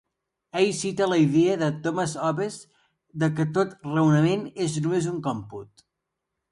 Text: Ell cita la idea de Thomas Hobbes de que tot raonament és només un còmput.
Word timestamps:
Ell 0.61 0.69
cita 0.77 1.07
la 1.11 1.19
idea 1.23 1.57
de 1.63 1.67
Thomas 1.83 2.15
Hobbes 2.29 2.57
de 3.25 3.31
que 3.39 3.49
tot 3.59 3.77
raonament 3.93 4.51
és 4.69 4.81
només 4.87 5.11
un 5.15 5.23
còmput. 5.31 5.91